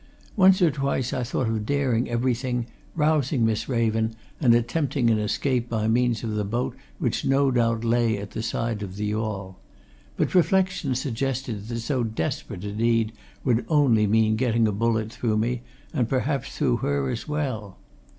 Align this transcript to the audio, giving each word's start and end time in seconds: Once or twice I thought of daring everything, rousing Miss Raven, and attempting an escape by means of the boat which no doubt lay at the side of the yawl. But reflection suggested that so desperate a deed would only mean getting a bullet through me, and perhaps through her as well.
Once 0.35 0.63
or 0.63 0.71
twice 0.71 1.13
I 1.13 1.21
thought 1.21 1.47
of 1.47 1.63
daring 1.67 2.09
everything, 2.09 2.65
rousing 2.95 3.45
Miss 3.45 3.69
Raven, 3.69 4.15
and 4.39 4.55
attempting 4.55 5.11
an 5.11 5.19
escape 5.19 5.69
by 5.69 5.87
means 5.87 6.23
of 6.23 6.31
the 6.31 6.43
boat 6.43 6.75
which 6.97 7.23
no 7.23 7.51
doubt 7.51 7.83
lay 7.83 8.17
at 8.17 8.31
the 8.31 8.41
side 8.41 8.81
of 8.81 8.95
the 8.95 9.05
yawl. 9.05 9.59
But 10.17 10.33
reflection 10.33 10.95
suggested 10.95 11.67
that 11.67 11.79
so 11.81 12.01
desperate 12.03 12.63
a 12.63 12.71
deed 12.71 13.11
would 13.43 13.63
only 13.69 14.07
mean 14.07 14.37
getting 14.37 14.67
a 14.67 14.71
bullet 14.71 15.11
through 15.11 15.37
me, 15.37 15.61
and 15.93 16.09
perhaps 16.09 16.57
through 16.57 16.77
her 16.77 17.11
as 17.11 17.27
well. 17.27 17.77